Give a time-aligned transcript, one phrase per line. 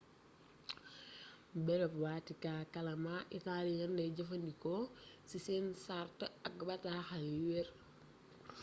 [1.65, 4.83] bërëb watikaa kàllaama italien lay jëfandikoo
[5.29, 7.67] ci seen sart ak bataaxal yu werr